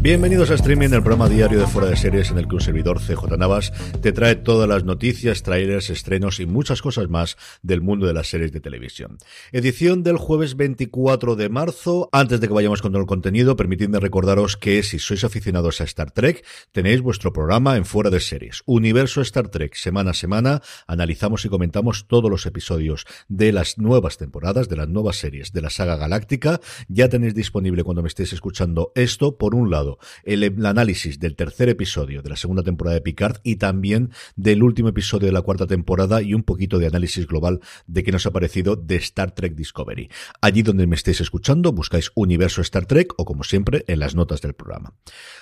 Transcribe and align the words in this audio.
Bienvenidos 0.00 0.52
a 0.52 0.54
Streaming, 0.54 0.90
el 0.90 1.02
programa 1.02 1.28
diario 1.28 1.58
de 1.58 1.66
Fuera 1.66 1.88
de 1.88 1.96
Series 1.96 2.30
en 2.30 2.38
el 2.38 2.46
que 2.46 2.54
un 2.54 2.60
servidor 2.60 3.00
CJ 3.00 3.36
Navas 3.36 3.72
te 4.00 4.12
trae 4.12 4.36
todas 4.36 4.68
las 4.68 4.84
noticias, 4.84 5.42
trailers, 5.42 5.90
estrenos 5.90 6.38
y 6.38 6.46
muchas 6.46 6.82
cosas 6.82 7.08
más 7.08 7.36
del 7.62 7.80
mundo 7.80 8.06
de 8.06 8.12
las 8.12 8.28
series 8.28 8.52
de 8.52 8.60
televisión. 8.60 9.18
Edición 9.50 10.04
del 10.04 10.16
jueves 10.16 10.56
24 10.56 11.34
de 11.34 11.48
marzo. 11.48 12.08
Antes 12.12 12.40
de 12.40 12.46
que 12.46 12.54
vayamos 12.54 12.80
con 12.80 12.92
todo 12.92 13.00
el 13.00 13.08
contenido, 13.08 13.56
permitidme 13.56 13.98
recordaros 13.98 14.56
que 14.56 14.84
si 14.84 15.00
sois 15.00 15.24
aficionados 15.24 15.80
a 15.80 15.84
Star 15.84 16.12
Trek, 16.12 16.44
tenéis 16.70 17.00
vuestro 17.00 17.32
programa 17.32 17.76
en 17.76 17.84
Fuera 17.84 18.10
de 18.10 18.20
Series. 18.20 18.62
Universo 18.66 19.20
Star 19.22 19.48
Trek, 19.48 19.74
semana 19.74 20.12
a 20.12 20.14
semana, 20.14 20.62
analizamos 20.86 21.44
y 21.44 21.48
comentamos 21.48 22.06
todos 22.06 22.30
los 22.30 22.46
episodios 22.46 23.04
de 23.26 23.50
las 23.50 23.78
nuevas 23.78 24.16
temporadas, 24.16 24.68
de 24.68 24.76
las 24.76 24.88
nuevas 24.88 25.16
series 25.16 25.52
de 25.52 25.60
la 25.60 25.70
saga 25.70 25.96
galáctica. 25.96 26.60
Ya 26.86 27.08
tenéis 27.08 27.34
disponible 27.34 27.82
cuando 27.82 28.02
me 28.02 28.08
estéis 28.08 28.32
escuchando 28.32 28.92
esto, 28.94 29.36
por 29.36 29.56
un 29.56 29.70
lado, 29.70 29.87
el, 30.24 30.42
el, 30.42 30.66
análisis 30.66 31.18
del 31.18 31.36
tercer 31.36 31.68
episodio 31.68 32.22
de 32.22 32.30
la 32.30 32.36
segunda 32.36 32.62
temporada 32.62 32.94
de 32.94 33.00
Picard 33.00 33.38
y 33.42 33.56
también 33.56 34.10
del 34.36 34.62
último 34.62 34.88
episodio 34.88 35.26
de 35.26 35.32
la 35.32 35.42
cuarta 35.42 35.66
temporada 35.66 36.20
y 36.22 36.34
un 36.34 36.42
poquito 36.42 36.78
de 36.78 36.86
análisis 36.86 37.26
global 37.26 37.60
de 37.86 38.02
qué 38.02 38.12
nos 38.12 38.26
ha 38.26 38.30
parecido 38.30 38.76
de 38.76 38.96
Star 38.96 39.32
Trek 39.32 39.54
Discovery. 39.54 40.10
Allí 40.40 40.62
donde 40.62 40.86
me 40.86 40.96
estéis 40.96 41.20
escuchando, 41.20 41.72
buscáis 41.72 42.10
Universo 42.14 42.60
Star 42.60 42.86
Trek 42.86 43.14
o 43.16 43.24
como 43.24 43.44
siempre 43.44 43.84
en 43.86 44.00
las 44.00 44.14
notas 44.14 44.40
del 44.40 44.54
programa. 44.54 44.94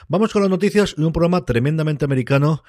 Vamos 0.08 0.32
con 0.32 0.42
las 0.42 0.50
noticias 0.50 0.94
de 0.96 1.04
un 1.04 1.12
programa 1.12 1.44
tremendamente 1.44 2.04
americano 2.04 2.62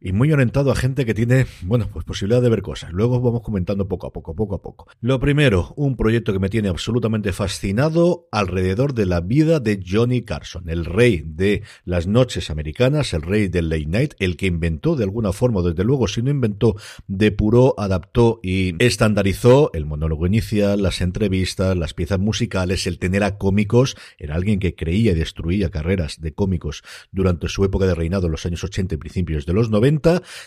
y 0.00 0.12
muy 0.12 0.32
orientado 0.32 0.70
a 0.70 0.76
gente 0.76 1.06
que 1.06 1.14
tiene, 1.14 1.46
bueno, 1.62 1.88
pues 1.92 2.04
posibilidad 2.04 2.42
de 2.42 2.48
ver 2.48 2.62
cosas. 2.62 2.92
Luego 2.92 3.20
vamos 3.20 3.42
comentando 3.42 3.86
poco 3.88 4.06
a 4.06 4.12
poco, 4.12 4.34
poco 4.34 4.54
a 4.56 4.62
poco. 4.62 4.88
Lo 5.00 5.20
primero, 5.20 5.72
un 5.76 5.96
proyecto 5.96 6.32
que 6.32 6.38
me 6.38 6.48
tiene 6.48 6.68
absolutamente 6.68 7.32
fascinado 7.32 8.28
alrededor 8.32 8.94
de 8.94 9.06
la 9.06 9.20
vida 9.20 9.60
de 9.60 9.82
Johnny 9.86 10.22
Carson, 10.22 10.68
el 10.68 10.84
rey 10.84 11.22
de 11.24 11.62
las 11.84 12.06
noches 12.06 12.50
americanas, 12.50 13.12
el 13.14 13.22
rey 13.22 13.48
del 13.48 13.68
late 13.68 13.86
night, 13.86 14.14
el 14.18 14.36
que 14.36 14.46
inventó 14.46 14.96
de 14.96 15.04
alguna 15.04 15.32
forma, 15.32 15.62
desde 15.62 15.84
luego, 15.84 16.08
si 16.08 16.22
no 16.22 16.30
inventó, 16.30 16.76
depuró, 17.06 17.74
adaptó 17.78 18.40
y 18.42 18.74
estandarizó 18.84 19.70
el 19.72 19.86
monólogo 19.86 20.26
inicial, 20.26 20.82
las 20.82 21.00
entrevistas, 21.00 21.76
las 21.76 21.94
piezas 21.94 22.18
musicales, 22.18 22.86
el 22.86 22.98
tener 22.98 23.22
a 23.22 23.38
cómicos, 23.38 23.96
era 24.18 24.34
alguien 24.34 24.58
que 24.58 24.74
creía 24.74 25.12
y 25.12 25.16
destruía 25.16 25.70
carreras 25.70 26.20
de 26.20 26.32
cómicos 26.32 26.82
durante 27.12 27.48
su 27.48 27.64
época 27.64 27.86
de 27.86 27.94
reinado 27.94 28.26
en 28.26 28.32
los 28.32 28.46
años 28.46 28.64
80 28.64 28.94
y 28.94 28.98
principios 28.98 29.46
de 29.46 29.52
los 29.52 29.70
90 29.70 29.91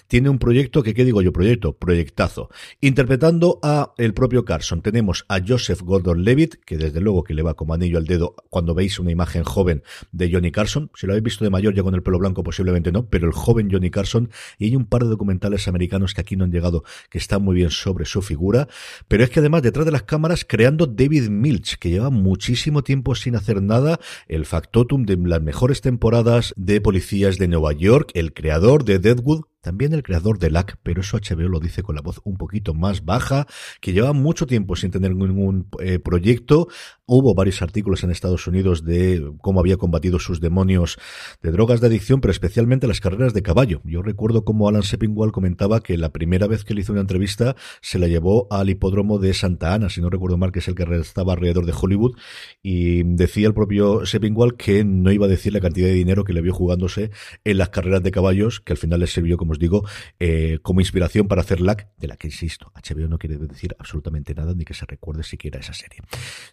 tiene 0.07 0.29
un 0.29 0.39
proyecto 0.39 0.83
que, 0.83 0.93
¿qué 0.93 1.05
digo 1.05 1.21
yo? 1.21 1.31
Proyecto, 1.33 1.73
proyectazo. 1.73 2.49
Interpretando 2.81 3.59
a 3.61 3.93
el 3.97 4.13
propio 4.13 4.45
Carson, 4.45 4.81
tenemos 4.81 5.25
a 5.27 5.39
Joseph 5.45 5.81
Gordon-Levitt, 5.81 6.55
que 6.65 6.77
desde 6.77 7.01
luego 7.01 7.23
que 7.23 7.33
le 7.33 7.43
va 7.43 7.53
como 7.53 7.73
anillo 7.73 7.97
al 7.97 8.05
dedo 8.05 8.35
cuando 8.49 8.73
veis 8.73 8.99
una 8.99 9.11
imagen 9.11 9.43
joven 9.43 9.83
de 10.11 10.31
Johnny 10.31 10.51
Carson. 10.51 10.91
Si 10.95 11.05
lo 11.05 11.13
habéis 11.13 11.23
visto 11.23 11.43
de 11.43 11.49
mayor 11.49 11.73
ya 11.73 11.83
con 11.83 11.95
el 11.95 12.03
pelo 12.03 12.19
blanco 12.19 12.43
posiblemente 12.43 12.91
no, 12.91 13.07
pero 13.09 13.27
el 13.27 13.33
joven 13.33 13.69
Johnny 13.71 13.89
Carson. 13.89 14.29
Y 14.57 14.65
hay 14.65 14.75
un 14.75 14.85
par 14.85 15.03
de 15.03 15.09
documentales 15.09 15.67
americanos 15.67 16.13
que 16.13 16.21
aquí 16.21 16.35
no 16.35 16.45
han 16.45 16.51
llegado, 16.51 16.83
que 17.09 17.17
están 17.17 17.43
muy 17.43 17.55
bien 17.55 17.69
sobre 17.69 18.05
su 18.05 18.21
figura. 18.21 18.67
Pero 19.07 19.23
es 19.23 19.29
que 19.29 19.39
además 19.39 19.61
detrás 19.61 19.85
de 19.85 19.91
las 19.91 20.03
cámaras 20.03 20.45
creando 20.47 20.87
David 20.87 21.29
Milch, 21.29 21.77
que 21.77 21.89
lleva 21.89 22.09
muchísimo 22.09 22.83
tiempo 22.83 23.15
sin 23.15 23.35
hacer 23.35 23.61
nada, 23.61 23.99
el 24.27 24.45
factotum 24.45 25.05
de 25.05 25.17
las 25.17 25.41
mejores 25.41 25.81
temporadas 25.81 26.53
de 26.57 26.81
policías 26.81 27.37
de 27.37 27.47
Nueva 27.47 27.73
York, 27.73 28.11
el 28.13 28.33
creador 28.33 28.85
de 28.85 28.99
good 29.25 29.41
también 29.65 29.93
el 29.93 30.03
creador 30.03 30.37
de 30.37 30.51
LAC, 30.51 30.77
pero 30.83 31.01
eso 31.01 31.17
HBO 31.17 31.49
lo 31.49 31.59
dice 31.59 31.81
con 31.81 31.95
la 31.95 32.01
voz 32.03 32.21
un 32.23 32.37
poquito 32.37 32.75
más 32.75 33.03
baja, 33.03 33.47
que 33.81 33.93
lleva 33.93 34.13
mucho 34.13 34.45
tiempo 34.45 34.75
sin 34.75 34.91
tener 34.91 35.15
ningún 35.15 35.69
eh, 35.79 35.97
proyecto. 35.97 36.67
Hubo 37.07 37.33
varios 37.33 37.63
artículos 37.63 38.03
en 38.03 38.11
Estados 38.11 38.45
Unidos 38.45 38.83
de 38.83 39.27
cómo 39.41 39.59
había 39.59 39.77
combatido 39.77 40.19
sus 40.19 40.39
demonios 40.39 40.99
de 41.41 41.51
drogas 41.51 41.81
de 41.81 41.87
adicción, 41.87 42.21
pero 42.21 42.31
especialmente 42.31 42.85
las 42.85 43.01
carreras 43.01 43.33
de 43.33 43.41
caballo. 43.41 43.81
Yo 43.85 44.03
recuerdo 44.03 44.45
cómo 44.45 44.69
Alan 44.69 44.83
Sepinwall 44.83 45.31
comentaba 45.31 45.81
que 45.81 45.97
la 45.97 46.09
primera 46.09 46.45
vez 46.45 46.63
que 46.63 46.75
le 46.75 46.81
hizo 46.81 46.91
una 46.91 47.01
entrevista 47.01 47.55
se 47.81 47.97
la 47.97 48.07
llevó 48.07 48.47
al 48.51 48.69
hipódromo 48.69 49.17
de 49.17 49.33
Santa 49.33 49.73
Ana, 49.73 49.89
si 49.89 49.99
no 49.99 50.11
recuerdo 50.11 50.37
mal, 50.37 50.51
que 50.51 50.59
es 50.59 50.67
el 50.67 50.75
que 50.75 50.83
estaba 50.97 51.33
alrededor 51.33 51.65
de 51.65 51.73
Hollywood, 51.73 52.15
y 52.61 53.01
decía 53.01 53.47
el 53.47 53.55
propio 53.55 54.05
Sepinwall 54.05 54.57
que 54.57 54.83
no 54.83 55.11
iba 55.11 55.25
a 55.25 55.29
decir 55.29 55.53
la 55.53 55.59
cantidad 55.59 55.87
de 55.87 55.93
dinero 55.93 56.23
que 56.23 56.33
le 56.33 56.41
vio 56.41 56.53
jugándose 56.53 57.09
en 57.43 57.57
las 57.57 57.69
carreras 57.69 58.03
de 58.03 58.11
caballos, 58.11 58.61
que 58.61 58.73
al 58.73 58.77
final 58.77 58.99
le 58.99 59.07
sirvió 59.07 59.37
como 59.37 59.54
os 59.55 59.59
digo, 59.59 59.85
eh, 60.19 60.59
como 60.61 60.81
inspiración 60.81 61.27
para 61.27 61.41
hacer 61.41 61.61
LAC, 61.61 61.89
de 61.97 62.07
la 62.07 62.17
que 62.17 62.27
insisto, 62.27 62.71
HBO 62.75 63.07
no 63.07 63.17
quiere 63.17 63.37
decir 63.37 63.75
absolutamente 63.79 64.35
nada 64.35 64.53
ni 64.53 64.65
que 64.65 64.73
se 64.73 64.85
recuerde 64.85 65.23
siquiera 65.23 65.59
esa 65.59 65.73
serie. 65.73 66.01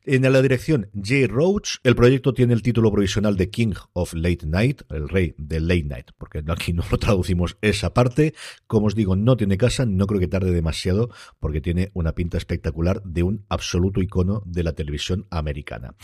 En 0.04 0.22
la 0.22 0.42
dirección 0.42 0.88
Jay 1.00 1.26
Roach, 1.26 1.76
el 1.82 1.94
proyecto 1.94 2.32
tiene 2.32 2.54
el 2.54 2.62
título 2.62 2.90
provisional 2.90 3.36
de 3.36 3.50
King 3.50 3.74
of 3.92 4.14
Late 4.14 4.46
Night, 4.46 4.82
el 4.90 5.08
rey 5.08 5.34
de 5.36 5.60
Late 5.60 5.84
Night, 5.84 6.10
porque 6.16 6.42
aquí 6.48 6.72
no 6.72 6.84
lo 6.90 6.98
traducimos 6.98 7.56
esa 7.60 7.92
parte. 7.92 8.34
Como 8.66 8.86
os 8.86 8.94
digo, 8.94 9.16
no 9.16 9.36
tiene 9.36 9.58
casa, 9.58 9.84
no 9.84 10.06
creo 10.06 10.20
que 10.20 10.28
tarde 10.28 10.52
demasiado, 10.52 11.10
porque 11.40 11.60
tiene 11.60 11.90
una 11.94 12.12
pinta 12.14 12.38
espectacular 12.38 13.02
de 13.02 13.22
un 13.22 13.44
absoluto 13.48 14.00
icono 14.00 14.42
de 14.46 14.62
la 14.62 14.72
televisión 14.72 15.26
americana. 15.30 15.94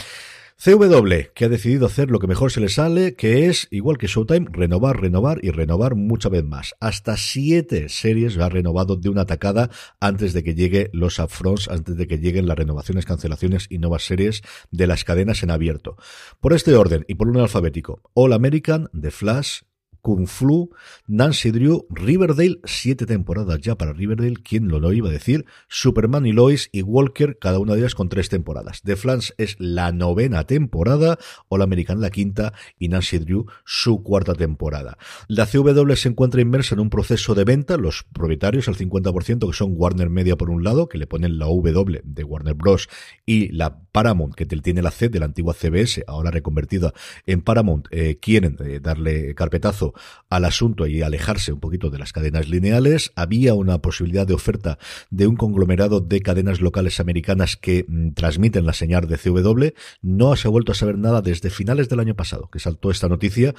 CW, 0.61 1.31
que 1.37 1.45
ha 1.45 1.49
decidido 1.49 1.87
hacer 1.87 2.11
lo 2.11 2.19
que 2.19 2.27
mejor 2.27 2.51
se 2.51 2.59
le 2.61 2.69
sale, 2.69 3.15
que 3.15 3.47
es, 3.47 3.69
igual 3.71 3.97
que 3.97 4.09
Showtime, 4.09 4.49
renovar, 4.51 5.01
renovar 5.01 5.39
y 5.41 5.53
renovar 5.53 5.95
mucha 5.95 6.29
vez 6.29 6.43
más. 6.43 6.75
Hasta 6.81 7.17
siete 7.17 7.89
series 7.89 8.37
ha 8.39 8.49
renovado 8.49 8.97
de 8.97 9.09
una 9.09 9.23
atacada 9.23 9.71
antes 10.01 10.33
de 10.33 10.43
que 10.43 10.57
llegue 10.57 10.91
los 10.93 11.21
upfronts, 11.21 11.69
antes 11.69 11.97
de 11.97 12.09
que 12.09 12.19
lleguen 12.19 12.49
las 12.49 12.59
renovaciones, 12.59 13.07
cancelaciones 13.07 13.69
y 13.71 13.79
nuevas 13.79 14.03
series 14.03 14.43
de 14.73 14.89
las 14.89 15.05
cadenas 15.05 15.45
en 15.45 15.53
abierto. 15.53 15.97
Por 16.41 16.53
este 16.53 16.75
orden 16.75 17.05
y 17.07 17.15
por 17.15 17.29
un 17.29 17.37
alfabético, 17.37 18.03
All 18.15 18.33
American, 18.33 18.91
The 19.01 19.13
Flash, 19.13 19.61
Kung 20.01 20.27
Flu, 20.27 20.71
Nancy 21.07 21.51
Drew, 21.51 21.87
Riverdale, 21.91 22.61
siete 22.65 23.07
temporadas 23.07 23.61
ya 23.61 23.77
para 23.77 23.93
Riverdale, 23.93 24.37
¿quién 24.43 24.69
lo, 24.69 24.81
lo 24.81 24.93
iba 24.93 25.09
a 25.09 25.13
decir? 25.13 25.45
Superman 25.69 26.27
y 26.27 26.33
Lois 26.33 26.69
y 26.73 26.83
Walker, 26.83 27.39
cada 27.39 27.59
una 27.59 27.75
de 27.75 27.81
ellas 27.81 27.95
con 27.95 28.09
tres 28.09 28.29
temporadas. 28.29 28.83
The 28.83 28.97
Flans 28.97 29.35
es 29.39 29.57
la 29.59 29.93
novena 29.93 30.45
temporada, 30.45 31.19
All 31.49 31.63
American 31.63 32.01
la 32.01 32.11
quinta 32.11 32.53
y 32.79 32.89
Nancy 32.89 33.19
Drew 33.19 33.47
su 33.65 34.03
cuarta 34.03 34.35
temporada. 34.35 34.99
La 35.27 35.47
CW 35.47 35.93
se 35.95 36.09
encuentra 36.09 36.41
inmersa 36.41 36.75
en 36.75 36.81
un 36.81 36.91
proceso 36.91 37.35
de 37.35 37.45
venta, 37.45 37.77
los 37.77 38.05
propietarios 38.13 38.69
al 38.69 38.77
50% 38.77 39.47
que 39.47 39.57
son 39.57 39.75
Warner 39.77 40.11
Media 40.11 40.37
por 40.37 40.51
un 40.51 40.65
lado, 40.65 40.89
que 40.89 40.99
le 40.99 41.07
ponen 41.07 41.39
la 41.39 41.47
W 41.47 42.03
de 42.05 42.25
Warner 42.25 42.55
Bros. 42.55 42.89
y 43.27 43.51
la 43.53 43.81
Paramount, 43.93 44.35
que 44.35 44.47
tiene 44.47 44.83
la 44.83 44.91
C 44.91 45.09
de 45.09 45.19
la 45.19 45.27
antigua 45.27 45.55
CBS, 45.55 46.05
ahora 46.07 46.31
reconvertida 46.31 46.93
en 47.27 47.43
Paramount, 47.43 47.87
eh, 47.91 48.19
quieren 48.21 48.57
eh, 48.65 48.81
darle 48.81 49.35
carpetazo 49.35 49.88
al 50.29 50.45
asunto 50.45 50.87
y 50.87 51.03
alejarse 51.03 51.53
un 51.53 51.61
poquito 51.61 51.91
de 51.91 51.99
las 51.99 52.13
cadenas 52.13 52.49
lineales. 52.49 53.13
Había 53.17 53.55
una 53.55 53.79
posibilidad 53.79 54.27
de 54.27 54.35
oferta 54.35 54.79
de 55.11 55.27
un 55.27 55.37
conglomerado 55.37 56.01
de 56.01 56.21
cadenas 56.21 56.61
locales 56.61 57.01
americanas 57.01 57.57
que 57.57 57.85
mm, 57.89 58.13
transmiten 58.13 58.67
la 58.67 58.73
señal 58.73 59.07
de 59.07 59.19
CW. 59.19 59.69
No 60.03 60.37
se 60.37 60.49
ha 60.49 60.51
vuelto 60.51 60.73
a 60.73 60.75
saber 60.75 60.99
nada 60.99 61.23
desde 61.23 61.51
finales 61.51 61.89
del 61.89 62.01
año 62.01 62.15
pasado, 62.15 62.49
que 62.51 62.59
saltó 62.59 62.91
esta 62.91 63.09
noticia, 63.09 63.55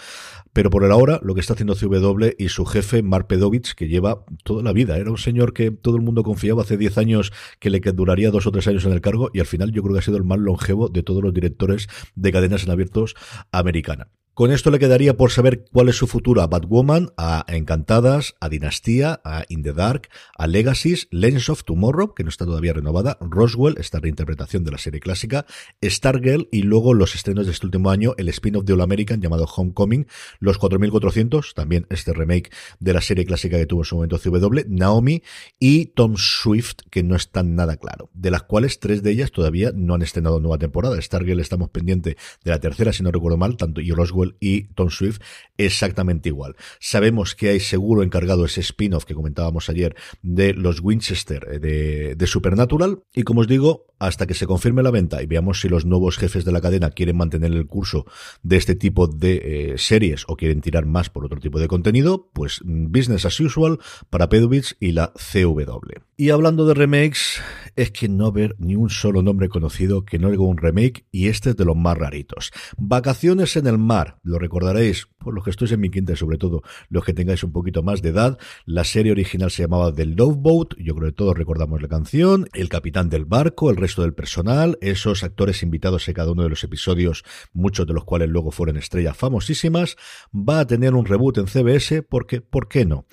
pero 0.53 0.69
por 0.69 0.83
el 0.83 0.91
ahora 0.91 1.19
lo 1.23 1.33
que 1.35 1.41
está 1.41 1.53
haciendo 1.53 1.75
CW 1.75 2.29
y 2.37 2.49
su 2.49 2.65
jefe, 2.65 3.03
Mark 3.03 3.27
Pedovich, 3.27 3.73
que 3.73 3.87
lleva 3.87 4.25
toda 4.43 4.63
la 4.63 4.73
vida, 4.73 4.97
era 4.97 5.11
un 5.11 5.17
señor 5.17 5.53
que 5.53 5.71
todo 5.71 5.95
el 5.95 6.01
mundo 6.01 6.23
confiaba 6.23 6.63
hace 6.63 6.77
10 6.77 6.97
años 6.97 7.33
que 7.59 7.69
le 7.69 7.79
duraría 7.79 8.31
dos 8.31 8.47
o 8.47 8.51
tres 8.51 8.67
años 8.67 8.85
en 8.85 8.93
el 8.93 9.01
cargo 9.01 9.29
y 9.33 9.39
al 9.39 9.45
final 9.45 9.71
yo 9.71 9.81
creo 9.81 9.93
que 9.93 9.99
ha 9.99 10.03
sido 10.03 10.17
el 10.17 10.23
más 10.23 10.39
longevo 10.39 10.89
de 10.89 11.03
todos 11.03 11.23
los 11.23 11.33
directores 11.33 11.87
de 12.15 12.31
cadenas 12.31 12.63
en 12.63 12.71
abiertos 12.71 13.15
americana. 13.51 14.09
Con 14.39 14.53
esto 14.53 14.71
le 14.71 14.79
quedaría 14.79 15.17
por 15.17 15.31
saber 15.31 15.65
cuál 15.69 15.89
es 15.89 15.97
su 15.97 16.07
futuro 16.07 16.41
a 16.41 16.47
Batwoman, 16.47 17.11
a 17.17 17.43
Encantadas, 17.49 18.37
a 18.39 18.47
Dinastía, 18.47 19.19
a 19.25 19.43
In 19.49 19.63
the 19.63 19.73
Dark, 19.73 20.07
a 20.37 20.47
Legacies, 20.47 21.09
Lens 21.11 21.49
of 21.49 21.65
Tomorrow, 21.65 22.13
que 22.15 22.23
no 22.23 22.29
está 22.29 22.45
todavía 22.45 22.71
renovada, 22.71 23.17
Roswell, 23.19 23.75
esta 23.77 23.99
reinterpretación 23.99 24.63
de 24.63 24.71
la 24.71 24.77
serie 24.77 25.01
clásica, 25.01 25.45
Stargirl 25.83 26.47
y 26.53 26.61
luego 26.61 26.93
los 26.93 27.15
estrenos 27.15 27.47
de 27.47 27.51
este 27.51 27.65
último 27.65 27.91
año, 27.91 28.13
el 28.17 28.29
spin-off 28.29 28.63
de 28.63 28.71
All 28.71 28.79
American 28.79 29.19
llamado 29.19 29.43
Homecoming, 29.43 30.07
Los 30.39 30.57
4400, 30.57 31.53
también 31.53 31.85
este 31.89 32.13
remake 32.13 32.49
de 32.79 32.93
la 32.93 33.01
serie 33.01 33.25
clásica 33.25 33.57
que 33.57 33.65
tuvo 33.65 33.81
en 33.81 33.85
su 33.87 33.95
momento 33.95 34.19
CW, 34.19 34.61
Naomi 34.69 35.21
y 35.59 35.87
Tom 35.87 36.15
Swift, 36.15 36.75
que 36.89 37.03
no 37.03 37.17
están 37.17 37.55
nada 37.55 37.75
claro, 37.75 38.09
de 38.13 38.31
las 38.31 38.43
cuales 38.43 38.79
tres 38.79 39.03
de 39.03 39.11
ellas 39.11 39.31
todavía 39.31 39.73
no 39.75 39.95
han 39.95 40.01
estrenado 40.01 40.39
nueva 40.39 40.59
temporada. 40.59 41.01
Stargirl 41.01 41.41
estamos 41.41 41.71
pendiente 41.71 42.15
de 42.45 42.51
la 42.51 42.61
tercera, 42.61 42.93
si 42.93 43.03
no 43.03 43.11
recuerdo 43.11 43.37
mal, 43.37 43.57
tanto 43.57 43.81
y 43.81 43.91
Roswell 43.91 44.28
y 44.39 44.73
Tom 44.73 44.89
Swift 44.89 45.19
exactamente 45.57 46.29
igual. 46.29 46.55
Sabemos 46.79 47.35
que 47.35 47.49
hay 47.49 47.59
seguro 47.59 48.03
encargado 48.03 48.45
ese 48.45 48.61
spin-off 48.61 49.05
que 49.05 49.13
comentábamos 49.13 49.69
ayer 49.69 49.95
de 50.21 50.53
los 50.53 50.81
Winchester 50.81 51.47
eh, 51.51 51.59
de, 51.59 52.15
de, 52.15 52.27
Supernatural 52.27 53.03
y 53.13 53.23
como 53.23 53.41
os 53.41 53.47
digo, 53.47 53.88
hasta 53.99 54.25
que 54.25 54.33
se 54.33 54.47
confirme 54.47 54.83
la 54.83 54.91
venta 54.91 55.21
y 55.21 55.27
veamos 55.27 55.61
si 55.61 55.69
los 55.69 55.85
nuevos 55.85 56.17
jefes 56.17 56.45
de 56.45 56.51
la 56.51 56.61
cadena 56.61 56.89
quieren 56.89 57.17
mantener 57.17 57.51
el 57.51 57.67
curso 57.67 58.05
de 58.41 58.57
este 58.57 58.75
tipo 58.75 59.07
de 59.07 59.73
eh, 59.73 59.77
series 59.77 60.23
o 60.27 60.35
quieren 60.35 60.61
tirar 60.61 60.85
más 60.85 61.09
por 61.09 61.25
otro 61.25 61.39
tipo 61.39 61.59
de 61.59 61.67
contenido, 61.67 62.29
pues 62.33 62.61
mm, 62.63 62.91
business 62.91 63.25
as 63.25 63.39
usual 63.39 63.79
para 64.09 64.29
Pedovich 64.29 64.75
y 64.79 64.93
la 64.93 65.13
CW. 65.13 65.99
Y 66.15 66.31
hablando 66.31 66.65
de 66.65 66.73
remakes, 66.73 67.41
es 67.75 67.91
que 67.91 68.09
no 68.09 68.31
ver 68.31 68.55
ni 68.57 68.75
un 68.75 68.89
solo 68.89 69.21
nombre 69.21 69.47
conocido 69.47 70.03
que 70.03 70.19
no 70.19 70.27
haga 70.27 70.41
un 70.41 70.57
remake 70.57 71.05
y 71.11 71.27
este 71.27 71.51
es 71.51 71.55
de 71.55 71.65
los 71.65 71.77
más 71.77 71.97
raritos. 71.97 72.51
Vacaciones 72.77 73.55
en 73.55 73.67
el 73.67 73.77
mar, 73.77 74.19
lo 74.23 74.39
recordaréis, 74.39 75.07
los 75.33 75.43
que 75.43 75.51
estéis 75.51 75.71
en 75.71 75.79
mi 75.79 75.89
quinta 75.89 76.13
y 76.13 76.15
sobre 76.15 76.37
todo 76.37 76.61
los 76.89 77.03
que 77.03 77.13
tengáis 77.13 77.43
un 77.43 77.51
poquito 77.51 77.83
más 77.83 78.01
de 78.01 78.09
edad. 78.09 78.37
La 78.65 78.83
serie 78.83 79.11
original 79.11 79.51
se 79.51 79.63
llamaba 79.63 79.93
The 79.93 80.05
Love 80.05 80.37
Boat, 80.37 80.75
yo 80.77 80.95
creo 80.95 81.09
que 81.09 81.15
todos 81.15 81.37
recordamos 81.37 81.81
la 81.81 81.87
canción, 81.87 82.47
el 82.53 82.69
capitán 82.69 83.09
del 83.09 83.25
barco, 83.25 83.69
el 83.69 83.77
resto 83.77 84.01
del 84.01 84.13
personal, 84.13 84.77
esos 84.81 85.23
actores 85.23 85.63
invitados 85.63 86.07
en 86.07 86.13
cada 86.13 86.31
uno 86.31 86.43
de 86.43 86.49
los 86.49 86.63
episodios, 86.63 87.23
muchos 87.53 87.85
de 87.87 87.93
los 87.93 88.05
cuales 88.05 88.29
luego 88.29 88.51
fueron 88.51 88.77
estrellas 88.77 89.17
famosísimas, 89.17 89.95
va 90.33 90.59
a 90.59 90.67
tener 90.67 90.93
un 90.93 91.05
reboot 91.05 91.37
en 91.37 91.47
CBS 91.47 92.03
porque, 92.03 92.41
¿por 92.41 92.67
qué 92.67 92.85
no? 92.85 93.05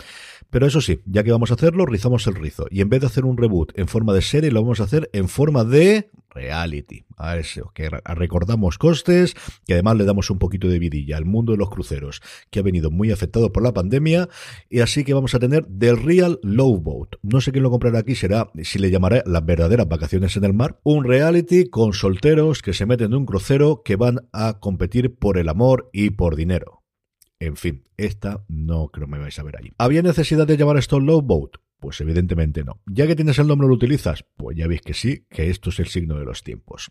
Pero 0.51 0.67
eso 0.67 0.81
sí, 0.81 1.01
ya 1.07 1.23
que 1.25 1.33
vamos 1.33 1.51
a 1.51 1.55
hacerlo, 1.55 1.87
rizamos 1.87 2.27
el 2.27 2.35
rizo. 2.35 2.67
Y 2.71 2.81
en 2.81 2.89
vez 2.89 3.01
de 3.01 3.07
hacer 3.07 3.25
un 3.25 3.37
reboot 3.37 3.73
en 3.79 3.89
forma 3.89 4.13
de 4.15 4.23
serie, 4.23 4.51
lo 4.51 4.63
vamos 4.63 4.81
a 4.81 4.85
hacer 4.85 5.11
en 5.13 5.29
forma 5.29 5.65
de 5.65 6.11
reality. 6.31 7.05
A 7.17 7.39
eso, 7.39 7.73
que 7.75 7.89
recordamos 7.89 8.77
costes, 8.77 9.35
que 9.67 9.73
además 9.73 9.97
le 9.97 10.05
damos 10.05 10.31
un 10.31 10.39
poquito 10.39 10.69
de 10.69 10.79
vidilla 10.79 11.17
al 11.17 11.25
mundo 11.25 11.53
de 11.53 11.59
los 11.59 11.71
cruceros, 11.71 12.21
que 12.51 12.61
ha 12.61 12.63
venido 12.63 12.91
muy 12.91 13.11
afectado 13.11 13.53
por 13.53 13.63
la 13.63 13.73
pandemia. 13.73 14.29
Y 14.69 14.81
así 14.81 15.03
que 15.03 15.15
vamos 15.15 15.35
a 15.35 15.39
tener 15.39 15.67
The 15.67 15.95
Real 15.95 16.39
Low 16.43 16.79
Boat. 16.79 17.17
No 17.23 17.41
sé 17.41 17.53
quién 17.53 17.63
lo 17.63 17.71
comprará 17.71 18.01
aquí, 18.01 18.15
será, 18.15 18.51
si 18.63 18.79
le 18.79 18.91
llamaré 18.91 19.23
las 19.25 19.45
verdaderas 19.45 19.89
vacaciones 19.89 20.37
en 20.37 20.45
el 20.45 20.53
mar. 20.53 20.79
Un 20.85 21.05
reality 21.05 21.69
con 21.71 21.95
solteros 21.95 22.61
que 22.61 22.75
se 22.75 22.87
meten 22.87 23.07
en 23.07 23.15
un 23.15 23.27
crucero 23.27 23.83
que 23.85 23.97
van 23.97 24.29
a 24.33 24.59
competir 24.61 25.17
por 25.17 25.39
el 25.39 25.49
amor 25.49 25.89
y 25.93 26.11
por 26.11 26.37
dinero. 26.37 26.86
En 27.39 27.57
fin, 27.57 27.85
esta 27.97 28.45
no 28.49 28.89
creo 28.89 29.07
me 29.07 29.19
vais 29.19 29.39
a 29.39 29.43
ver 29.43 29.57
allí. 29.59 29.73
¿Había 29.79 30.03
necesidad 30.03 30.47
de 30.47 30.57
llamar 30.57 30.79
esto 30.79 31.01
Low 31.01 31.21
Boat? 31.21 31.59
Pues 31.79 32.01
evidentemente 32.01 32.65
no. 32.65 32.81
Ya 32.87 33.07
que 33.07 33.15
tienes 33.15 33.39
el 33.39 33.47
nombre 33.47 33.69
lo 33.69 33.75
utilizas, 33.75 34.25
pues 34.37 34.57
ya 34.57 34.67
veis 34.67 34.81
que 34.81 34.95
sí, 34.95 35.27
que 35.29 35.51
esto 35.51 35.71
es 35.71 35.79
el 35.79 35.89
signo 35.89 36.19
de 36.19 36.25
los 36.25 36.43
tiempos. 36.43 36.91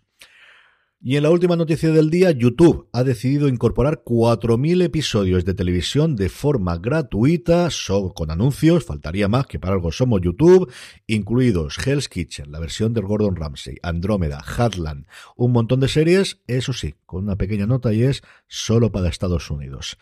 Y 1.07 1.17
en 1.17 1.21
la 1.21 1.29
última 1.29 1.55
noticia 1.55 1.91
del 1.91 2.09
día, 2.09 2.31
YouTube 2.31 2.89
ha 2.91 3.03
decidido 3.03 3.47
incorporar 3.47 4.01
4.000 4.03 4.81
episodios 4.81 5.45
de 5.45 5.53
televisión 5.53 6.15
de 6.15 6.29
forma 6.29 6.79
gratuita, 6.79 7.69
con 8.15 8.31
anuncios, 8.31 8.85
faltaría 8.85 9.27
más 9.27 9.45
que 9.45 9.59
para 9.59 9.75
algo 9.75 9.91
somos 9.91 10.21
YouTube, 10.21 10.73
incluidos 11.05 11.77
Hell's 11.77 12.09
Kitchen, 12.09 12.51
la 12.51 12.59
versión 12.59 12.95
del 12.95 13.05
Gordon 13.05 13.35
Ramsay, 13.35 13.75
Andrómeda, 13.83 14.43
Hatland, 14.43 15.05
un 15.35 15.51
montón 15.51 15.79
de 15.79 15.89
series, 15.89 16.41
eso 16.47 16.73
sí, 16.73 16.95
con 17.05 17.25
una 17.25 17.35
pequeña 17.35 17.67
nota 17.67 17.93
y 17.93 18.01
es 18.01 18.23
solo 18.47 18.91
para 18.91 19.07
Estados 19.07 19.51
Unidos. 19.51 19.99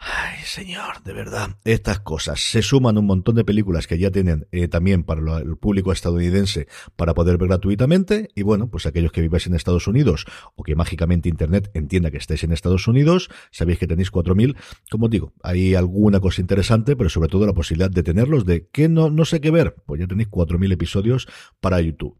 Ay, 0.00 0.36
señor, 0.44 1.02
de 1.02 1.12
verdad. 1.12 1.56
Estas 1.64 1.98
cosas 1.98 2.40
se 2.40 2.62
suman 2.62 2.96
un 2.98 3.06
montón 3.06 3.34
de 3.34 3.44
películas 3.44 3.88
que 3.88 3.98
ya 3.98 4.12
tienen 4.12 4.46
eh, 4.52 4.68
también 4.68 5.02
para 5.02 5.38
el 5.38 5.56
público 5.56 5.90
estadounidense 5.90 6.68
para 6.94 7.14
poder 7.14 7.36
ver 7.36 7.48
gratuitamente. 7.48 8.28
Y 8.36 8.42
bueno, 8.42 8.70
pues 8.70 8.86
aquellos 8.86 9.10
que 9.10 9.20
viváis 9.22 9.48
en 9.48 9.56
Estados 9.56 9.88
Unidos 9.88 10.24
o 10.54 10.62
que 10.62 10.76
mágicamente 10.76 11.28
Internet 11.28 11.72
entienda 11.74 12.12
que 12.12 12.18
estéis 12.18 12.44
en 12.44 12.52
Estados 12.52 12.86
Unidos, 12.86 13.28
sabéis 13.50 13.80
que 13.80 13.88
tenéis 13.88 14.12
4.000. 14.12 14.56
Como 14.88 15.08
digo, 15.08 15.32
hay 15.42 15.74
alguna 15.74 16.20
cosa 16.20 16.40
interesante, 16.40 16.94
pero 16.94 17.10
sobre 17.10 17.28
todo 17.28 17.44
la 17.44 17.52
posibilidad 17.52 17.90
de 17.90 18.04
tenerlos, 18.04 18.44
de 18.44 18.68
que 18.68 18.88
no, 18.88 19.10
no 19.10 19.24
sé 19.24 19.40
qué 19.40 19.50
ver. 19.50 19.74
Pues 19.84 20.00
ya 20.00 20.06
tenéis 20.06 20.28
4.000 20.30 20.72
episodios 20.72 21.26
para 21.60 21.80
YouTube. 21.80 22.16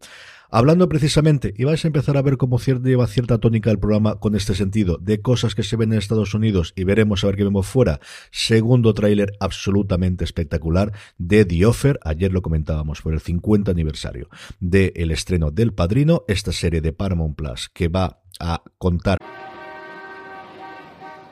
Hablando 0.50 0.88
precisamente, 0.88 1.52
y 1.58 1.64
vais 1.64 1.84
a 1.84 1.88
empezar 1.88 2.16
a 2.16 2.22
ver 2.22 2.38
cómo 2.38 2.58
lleva 2.58 3.06
cierta 3.06 3.36
tónica 3.36 3.70
el 3.70 3.78
programa 3.78 4.18
con 4.18 4.34
este 4.34 4.54
sentido, 4.54 4.96
de 4.96 5.20
cosas 5.20 5.54
que 5.54 5.62
se 5.62 5.76
ven 5.76 5.92
en 5.92 5.98
Estados 5.98 6.32
Unidos 6.32 6.72
y 6.74 6.84
veremos 6.84 7.22
a 7.22 7.26
ver 7.26 7.36
qué 7.36 7.44
vemos 7.44 7.66
fuera. 7.66 8.00
Segundo 8.30 8.94
tráiler 8.94 9.32
absolutamente 9.40 10.24
espectacular 10.24 10.92
de 11.18 11.44
The 11.44 11.66
Offer. 11.66 12.00
Ayer 12.02 12.32
lo 12.32 12.40
comentábamos 12.40 13.02
por 13.02 13.12
el 13.12 13.20
50 13.20 13.70
aniversario 13.70 14.30
del 14.58 14.92
el 14.96 15.10
estreno 15.10 15.50
del 15.50 15.74
Padrino, 15.74 16.24
esta 16.28 16.52
serie 16.52 16.80
de 16.80 16.94
Paramount 16.94 17.36
Plus 17.36 17.68
que 17.68 17.88
va 17.88 18.22
a 18.40 18.62
contar. 18.78 19.18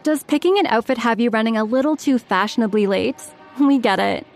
Does 0.04 0.24
picking 0.24 0.58
an 0.58 0.66
outfit 0.66 0.98
have 0.98 1.22
you 1.22 1.30
running 1.30 1.56
a 1.56 1.64
little 1.64 1.96
too 1.96 2.18
fashionably 2.18 2.86
late? 2.86 3.16
We 3.58 3.78
get 3.78 3.98
it. 3.98 4.35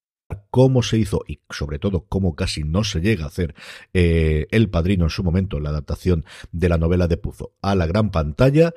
Cómo 0.49 0.83
se 0.83 0.97
hizo 0.97 1.23
y 1.27 1.39
sobre 1.49 1.79
todo 1.79 2.05
cómo 2.07 2.35
casi 2.35 2.63
no 2.63 2.83
se 2.83 3.01
llega 3.01 3.25
a 3.25 3.27
hacer 3.27 3.55
eh, 3.93 4.47
El 4.51 4.69
Padrino 4.69 5.05
en 5.05 5.09
su 5.09 5.23
momento, 5.23 5.59
la 5.59 5.69
adaptación 5.69 6.25
de 6.51 6.69
la 6.69 6.77
novela 6.77 7.07
de 7.07 7.17
Puzo 7.17 7.53
a 7.61 7.75
la 7.75 7.87
gran 7.87 8.11
pantalla 8.11 8.73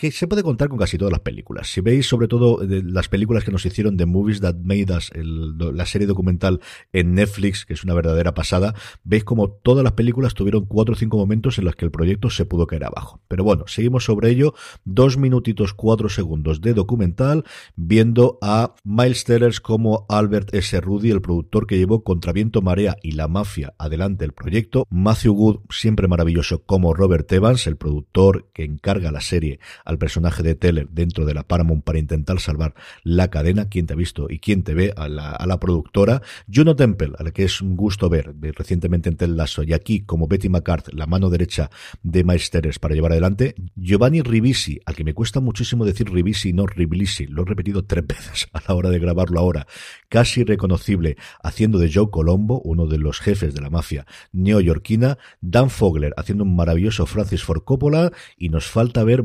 que 0.00 0.10
se 0.10 0.26
puede 0.26 0.42
contar 0.42 0.70
con 0.70 0.78
casi 0.78 0.96
todas 0.96 1.12
las 1.12 1.20
películas. 1.20 1.70
Si 1.70 1.82
veis 1.82 2.06
sobre 2.06 2.26
todo 2.26 2.58
las 2.66 3.10
películas 3.10 3.44
que 3.44 3.50
nos 3.50 3.66
hicieron 3.66 3.98
de 3.98 4.06
Movies 4.06 4.40
That 4.40 4.56
Made 4.64 4.86
Us, 4.96 5.10
la 5.14 5.84
serie 5.84 6.06
documental 6.06 6.62
en 6.94 7.14
Netflix, 7.14 7.66
que 7.66 7.74
es 7.74 7.84
una 7.84 7.92
verdadera 7.92 8.32
pasada, 8.32 8.74
veis 9.04 9.24
como 9.24 9.50
todas 9.50 9.84
las 9.84 9.92
películas 9.92 10.32
tuvieron 10.32 10.64
cuatro 10.64 10.94
o 10.94 10.96
cinco 10.96 11.18
momentos 11.18 11.58
en 11.58 11.66
los 11.66 11.76
que 11.76 11.84
el 11.84 11.90
proyecto 11.90 12.30
se 12.30 12.46
pudo 12.46 12.66
caer 12.66 12.84
abajo. 12.84 13.20
Pero 13.28 13.44
bueno, 13.44 13.64
seguimos 13.66 14.04
sobre 14.04 14.30
ello. 14.30 14.54
Dos 14.86 15.18
minutitos, 15.18 15.74
cuatro 15.74 16.08
segundos 16.08 16.62
de 16.62 16.72
documental, 16.72 17.44
viendo 17.76 18.38
a 18.40 18.74
Miles 18.84 19.24
Tellers 19.24 19.60
como 19.60 20.06
Albert 20.08 20.54
S. 20.54 20.80
Rudy, 20.80 21.10
el 21.10 21.20
productor 21.20 21.66
que 21.66 21.76
llevó 21.76 22.04
Contraviento, 22.04 22.62
Marea 22.62 22.96
y 23.02 23.12
La 23.12 23.28
Mafia 23.28 23.74
adelante 23.76 24.24
el 24.24 24.32
proyecto. 24.32 24.86
Matthew 24.88 25.34
Wood, 25.34 25.56
siempre 25.68 26.08
maravilloso, 26.08 26.64
como 26.64 26.94
Robert 26.94 27.30
Evans, 27.30 27.66
el 27.66 27.76
productor 27.76 28.48
que 28.54 28.64
encarga 28.64 29.12
la 29.12 29.20
serie 29.20 29.60
al 29.90 29.98
personaje 29.98 30.42
de 30.42 30.54
Teller 30.54 30.88
dentro 30.88 31.26
de 31.26 31.34
la 31.34 31.42
Paramount 31.42 31.82
para 31.82 31.98
intentar 31.98 32.38
salvar 32.38 32.74
la 33.02 33.28
cadena. 33.28 33.68
Quien 33.68 33.86
te 33.86 33.94
ha 33.94 33.96
visto 33.96 34.28
y 34.30 34.38
quién 34.38 34.62
te 34.62 34.72
ve 34.72 34.94
a 34.96 35.08
la, 35.08 35.30
a 35.32 35.46
la 35.46 35.58
productora. 35.58 36.22
Juno 36.52 36.76
Temple, 36.76 37.12
a 37.18 37.24
la 37.24 37.32
que 37.32 37.44
es 37.44 37.60
un 37.60 37.76
gusto 37.76 38.08
ver 38.08 38.34
recientemente 38.56 39.08
en 39.08 39.16
Tel 39.16 39.36
Lasso, 39.36 39.64
y 39.64 39.72
aquí 39.72 40.00
como 40.00 40.28
Betty 40.28 40.48
McCart, 40.48 40.92
la 40.94 41.06
mano 41.06 41.28
derecha 41.28 41.70
de 42.02 42.22
Miles 42.22 42.50
Tellers 42.50 42.78
para 42.78 42.94
llevar 42.94 43.12
adelante. 43.12 43.54
Giovanni 43.74 44.22
Ribisi, 44.22 44.80
al 44.86 44.94
que 44.94 45.04
me 45.04 45.12
cuesta 45.12 45.40
muchísimo 45.40 45.84
decir 45.84 46.08
Ribisi, 46.10 46.52
no 46.52 46.66
Riblisi, 46.66 47.26
lo 47.26 47.42
he 47.42 47.46
repetido 47.46 47.84
tres 47.84 48.06
veces 48.06 48.48
a 48.52 48.62
la 48.66 48.74
hora 48.74 48.90
de 48.90 49.00
grabarlo 49.00 49.40
ahora, 49.40 49.66
casi 50.08 50.44
reconocible, 50.44 51.16
haciendo 51.42 51.78
de 51.78 51.90
Joe 51.92 52.10
Colombo, 52.10 52.60
uno 52.64 52.86
de 52.86 52.98
los 52.98 53.18
jefes 53.18 53.54
de 53.54 53.60
la 53.60 53.70
mafia 53.70 54.06
neoyorquina, 54.32 55.18
Dan 55.40 55.70
Fogler 55.70 56.14
haciendo 56.16 56.44
un 56.44 56.54
maravilloso 56.54 57.06
Francis 57.06 57.42
Ford 57.42 57.62
Coppola, 57.64 58.12
y 58.36 58.50
nos 58.50 58.66
falta 58.66 59.02
ver 59.02 59.24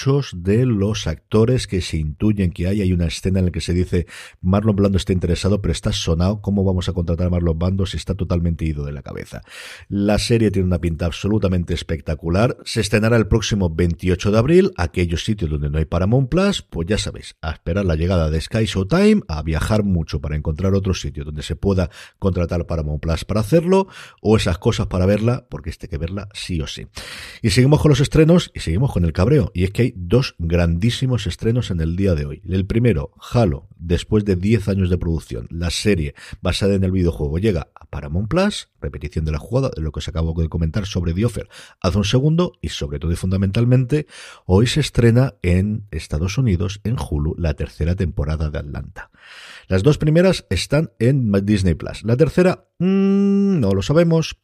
muchos 0.00 0.32
de 0.34 0.64
los 0.64 1.06
actores 1.06 1.66
que 1.66 1.82
se 1.82 1.98
intuyen 1.98 2.52
que 2.52 2.66
hay. 2.66 2.80
Hay 2.80 2.92
una 2.92 3.06
escena 3.06 3.40
en 3.40 3.46
la 3.46 3.50
que 3.50 3.60
se 3.60 3.74
dice 3.74 4.06
Marlon 4.40 4.74
Blando 4.74 4.96
está 4.96 5.12
interesado, 5.12 5.60
pero 5.60 5.72
está 5.72 5.92
sonado, 5.92 6.40
¿cómo 6.40 6.64
vamos 6.64 6.88
a 6.88 6.94
contratar 6.94 7.26
a 7.26 7.30
Marlon 7.30 7.58
Blando 7.58 7.84
si 7.84 7.98
está 7.98 8.14
totalmente 8.14 8.64
ido 8.64 8.82
de 8.84 8.92
la 8.92 9.02
cabeza? 9.02 9.42
La 9.88 10.18
serie 10.18 10.50
tiene 10.50 10.66
una 10.66 10.80
pinta 10.80 11.04
absolutamente 11.04 11.74
espectacular. 11.74 12.56
Se 12.64 12.80
estrenará 12.80 13.18
el 13.18 13.26
próximo 13.26 13.68
28 13.68 14.30
de 14.30 14.38
abril, 14.38 14.72
aquellos 14.78 15.22
sitios 15.22 15.50
donde 15.50 15.68
no 15.68 15.76
hay 15.76 15.84
Paramount 15.84 16.30
Plus, 16.30 16.62
pues 16.62 16.88
ya 16.88 16.96
sabéis, 16.96 17.36
a 17.42 17.50
esperar 17.50 17.84
la 17.84 17.96
llegada 17.96 18.30
de 18.30 18.40
Sky 18.40 18.64
Showtime, 18.64 19.22
a 19.28 19.42
viajar 19.42 19.84
mucho 19.84 20.20
para 20.22 20.34
encontrar 20.34 20.72
otro 20.72 20.94
sitio 20.94 21.24
donde 21.24 21.42
se 21.42 21.56
pueda 21.56 21.90
contratar 22.18 22.66
Paramount 22.66 23.02
Plus 23.02 23.26
para 23.26 23.40
hacerlo, 23.40 23.86
o 24.22 24.38
esas 24.38 24.56
cosas 24.56 24.86
para 24.86 25.04
verla, 25.04 25.46
porque 25.50 25.68
este 25.68 25.88
que 25.88 25.98
verla 25.98 26.28
sí 26.32 26.58
o 26.62 26.66
sí. 26.66 26.86
Y 27.42 27.50
seguimos 27.50 27.82
con 27.82 27.90
los 27.90 28.00
estrenos 28.00 28.50
y 28.54 28.60
seguimos 28.60 28.92
con 28.92 29.04
el 29.04 29.12
cabreo, 29.12 29.50
y 29.52 29.64
es 29.64 29.70
que 29.70 29.79
hay 29.80 29.94
dos 29.96 30.34
grandísimos 30.38 31.26
estrenos 31.26 31.70
en 31.70 31.80
el 31.80 31.96
día 31.96 32.14
de 32.14 32.26
hoy. 32.26 32.42
El 32.46 32.66
primero, 32.66 33.12
Halo, 33.32 33.68
después 33.76 34.24
de 34.24 34.36
10 34.36 34.68
años 34.68 34.90
de 34.90 34.98
producción, 34.98 35.46
la 35.50 35.70
serie 35.70 36.14
basada 36.42 36.74
en 36.74 36.84
el 36.84 36.92
videojuego 36.92 37.38
llega 37.38 37.68
a 37.74 37.86
Paramount 37.86 38.28
Plus, 38.28 38.68
repetición 38.80 39.24
de 39.24 39.32
la 39.32 39.38
jugada 39.38 39.70
de 39.74 39.82
lo 39.82 39.90
que 39.90 40.00
se 40.00 40.10
acabó 40.10 40.34
de 40.40 40.48
comentar 40.48 40.86
sobre 40.86 41.14
The 41.14 41.24
Offer 41.24 41.48
hace 41.80 41.98
un 41.98 42.04
segundo, 42.04 42.52
y 42.60 42.68
sobre 42.68 42.98
todo 42.98 43.12
y 43.12 43.16
fundamentalmente, 43.16 44.06
hoy 44.44 44.66
se 44.66 44.80
estrena 44.80 45.34
en 45.42 45.86
Estados 45.90 46.36
Unidos, 46.36 46.80
en 46.84 46.96
Hulu, 46.98 47.34
la 47.38 47.54
tercera 47.54 47.94
temporada 47.96 48.50
de 48.50 48.58
Atlanta. 48.58 49.10
Las 49.66 49.82
dos 49.82 49.98
primeras 49.98 50.46
están 50.50 50.92
en 50.98 51.32
Disney 51.44 51.74
Plus. 51.74 52.04
La 52.04 52.16
tercera, 52.16 52.66
mmm, 52.78 53.60
no 53.60 53.72
lo 53.72 53.82
sabemos 53.82 54.36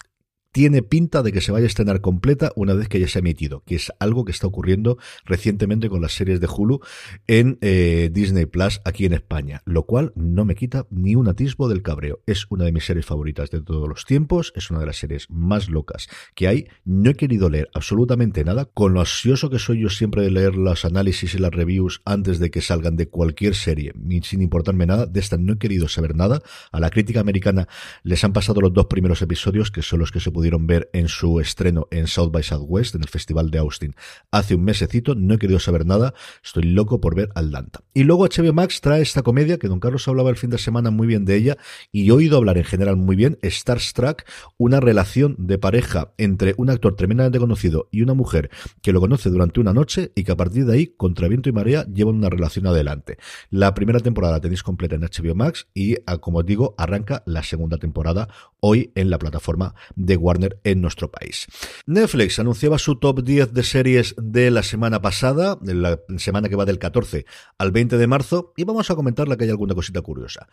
tiene 0.57 0.81
pinta 0.81 1.23
de 1.23 1.33
que 1.33 1.43
se 1.43 1.53
vaya 1.53 1.65
a 1.65 1.67
estrenar 1.67 2.01
completa 2.01 2.51
una 2.57 2.73
vez 2.73 2.89
que 2.89 2.99
ya 2.99 3.07
se 3.09 3.19
ha 3.19 3.21
emitido, 3.21 3.63
que 3.67 3.75
es 3.75 3.93
algo 3.99 4.25
que 4.25 4.33
está 4.33 4.47
ocurriendo 4.47 4.97
recientemente 5.27 5.91
con 5.91 6.01
las 6.01 6.15
series 6.15 6.41
de 6.41 6.47
Hulu 6.47 6.81
en 7.27 7.59
eh, 7.61 8.09
Disney 8.11 8.47
Plus 8.47 8.81
aquí 8.87 9.05
en 9.05 9.13
España, 9.13 9.61
lo 9.67 9.83
cual 9.85 10.15
no 10.17 10.47
me 10.47 10.55
quita 10.55 10.87
ni 10.89 11.15
un 11.15 11.29
atisbo 11.29 11.69
del 11.69 11.83
cabreo. 11.83 12.23
Es 12.25 12.47
una 12.49 12.65
de 12.65 12.73
mis 12.73 12.87
series 12.87 13.05
favoritas 13.05 13.51
de 13.51 13.61
todos 13.61 13.87
los 13.87 14.07
tiempos, 14.07 14.55
es 14.57 14.71
una 14.71 14.81
de 14.81 14.87
las 14.87 14.97
series 14.97 15.29
más 15.29 15.69
locas 15.69 16.09
que 16.35 16.49
hay. 16.49 16.69
No 16.87 17.11
he 17.11 17.15
querido 17.17 17.51
leer 17.51 17.69
absolutamente 17.75 18.43
nada, 18.43 18.65
con 18.65 18.95
lo 18.95 19.01
ansioso 19.01 19.51
que 19.51 19.59
soy 19.59 19.83
yo 19.83 19.91
siempre 19.91 20.23
de 20.23 20.31
leer 20.31 20.57
los 20.57 20.87
análisis 20.87 21.35
y 21.35 21.39
las 21.39 21.53
reviews 21.53 22.01
antes 22.07 22.39
de 22.39 22.51
que 22.51 22.63
salgan 22.63 22.97
de 22.97 23.11
cualquier 23.11 23.55
serie, 23.55 23.93
sin 24.23 24.41
importarme 24.41 24.87
nada, 24.87 25.05
de 25.05 25.21
esta 25.21 25.37
no 25.37 25.53
he 25.53 25.59
querido 25.59 25.87
saber 25.87 26.17
nada. 26.17 26.41
A 26.73 26.81
la 26.81 26.89
crítica 26.89 27.21
americana 27.21 27.69
les 28.05 28.25
han 28.25 28.33
pasado 28.33 28.63
los 28.63 28.73
dos 28.73 28.87
primeros 28.87 29.21
episodios, 29.21 29.71
que 29.71 29.83
son 29.83 29.99
los 29.99 30.11
que 30.11 30.21
se 30.21 30.31
pudieron 30.31 30.46
ver 30.67 30.91
en 30.93 31.09
su 31.09 31.41
estreno 31.41 31.89
en 31.91 32.07
South 32.07 32.31
by 32.31 32.43
Southwest, 32.43 32.95
en 32.95 33.03
el 33.03 33.09
Festival 33.09 33.51
de 33.51 33.59
Austin, 33.59 33.95
hace 34.31 34.55
un 34.55 34.65
mesecito. 34.65 35.15
No 35.15 35.35
he 35.35 35.39
querido 35.39 35.61
saber 35.61 35.87
nada. 35.87 36.15
Estoy 36.45 36.65
loco 36.65 37.01
por 37.01 37.15
ver 37.15 37.31
Atlanta. 37.35 37.81
Y 37.95 38.05
luego 38.05 38.27
HBO 38.27 38.53
Max 38.53 38.81
trae 38.81 39.03
esta 39.03 39.23
comedia 39.23 39.59
que 39.59 39.69
Don 39.69 39.81
Carlos 39.81 40.07
hablaba 40.09 40.31
el 40.31 40.37
fin 40.37 40.51
de 40.51 40.59
semana 40.59 40.91
muy 40.91 41.07
bien 41.07 41.25
de 41.25 41.37
ella 41.37 41.57
y 41.93 42.09
he 42.09 42.13
oído 42.13 42.37
hablar 42.37 42.59
en 42.59 42.65
general 42.65 42.97
muy 42.97 43.17
bien, 43.17 43.39
Starstruck, 43.43 44.25
una 44.59 44.81
relación 44.81 45.37
de 45.39 45.59
pareja 45.59 46.13
entre 46.19 46.55
un 46.57 46.71
actor 46.71 46.97
tremendamente 46.97 47.39
conocido 47.39 47.89
y 47.91 48.03
una 48.03 48.15
mujer 48.15 48.51
que 48.83 48.93
lo 48.93 49.01
conoce 49.01 49.31
durante 49.31 49.61
una 49.61 49.73
noche 49.73 50.13
y 50.15 50.25
que 50.25 50.33
a 50.33 50.37
partir 50.37 50.67
de 50.67 50.75
ahí, 50.75 50.87
contra 50.87 51.29
viento 51.29 51.49
y 51.49 51.53
marea, 51.53 51.87
llevan 51.87 52.17
una 52.17 52.31
relación 52.31 52.67
adelante. 52.67 53.19
La 53.51 53.75
primera 53.75 54.01
temporada 54.01 54.35
la 54.35 54.41
tenéis 54.41 54.63
completa 54.63 54.97
en 54.97 55.03
HBO 55.03 55.35
Max 55.35 55.69
y, 55.75 55.97
ah, 56.07 56.19
como 56.19 56.43
digo, 56.43 56.75
arranca 56.79 57.23
la 57.27 57.43
segunda 57.43 57.79
temporada 57.79 58.29
hoy 58.67 58.91
en 58.97 59.11
la 59.11 59.19
plataforma 59.19 59.75
de 59.95 60.17
Warner 60.17 60.59
en 60.65 60.81
nuestro 60.81 61.11
país. 61.11 61.47
Netflix 61.87 62.39
anunciaba 62.41 62.79
su 62.79 62.97
top 62.97 63.23
10 63.23 63.53
de 63.53 63.63
series 63.63 64.15
de 64.19 64.51
la 64.51 64.65
semana 64.65 65.01
pasada, 65.01 65.57
de 65.61 65.75
la 65.75 66.01
semana 66.19 66.49
que 66.49 66.57
va 66.57 66.65
del 66.65 66.81
14 66.81 67.27
al 67.59 67.71
20 67.71 67.97
de 67.97 68.07
marzo, 68.09 68.53
y 68.57 68.65
vamos 68.65 68.91
a 68.91 68.97
comentarla 68.97 69.37
que 69.37 69.45
hay 69.45 69.51
alguna 69.51 69.75
cosita 69.75 70.03
curiosa. 70.03 70.49